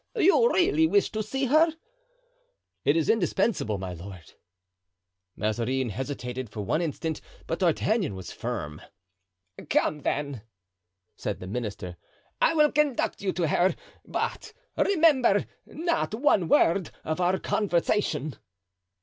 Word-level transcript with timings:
"You 0.15 0.51
really 0.51 0.87
wish 0.87 1.11
to 1.11 1.21
see 1.21 1.45
her?" 1.45 1.75
"It 2.83 2.97
is 2.97 3.07
indispensable, 3.07 3.77
my 3.77 3.93
lord." 3.93 4.33
Mazarin 5.35 5.89
hesitated 5.89 6.49
for 6.49 6.61
one 6.61 6.81
instant, 6.81 7.21
but 7.45 7.59
D'Artagnan 7.59 8.15
was 8.15 8.31
firm. 8.31 8.81
"Come, 9.69 9.99
then," 9.99 10.41
said 11.15 11.39
the 11.39 11.45
minister; 11.45 11.97
"I 12.41 12.55
will 12.55 12.71
conduct 12.71 13.21
you 13.21 13.31
to 13.33 13.47
her, 13.49 13.75
but 14.03 14.53
remember, 14.75 15.45
not 15.67 16.15
one 16.15 16.47
word 16.47 16.89
of 17.03 17.21
our 17.21 17.37
conversation." 17.37 18.37